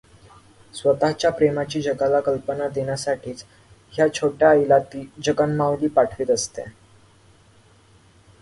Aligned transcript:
स्वतःच्या 0.73 1.29
प्रेमाची 1.31 1.81
जगाला 1.81 2.19
कल्पना 2.19 2.67
देण्यासाठीच 2.67 3.43
ह्या 3.93 4.07
छोट्या 4.13 4.49
आईला 4.49 4.79
ती 4.93 5.05
जगन्माऊली 5.25 5.87
पाठवीत 5.87 6.31
असते. 6.31 6.63